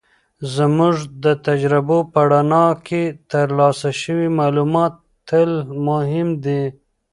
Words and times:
زموږ 0.55 0.95
د 1.23 1.25
تجربو 1.47 1.97
په 2.13 2.19
رڼا 2.31 2.67
کې، 2.87 3.03
ترلاسه 3.31 3.89
شوي 4.01 4.27
معلومات 4.39 4.93
تل 5.27 5.51
مهم 5.87 6.29
دي. 6.43 6.63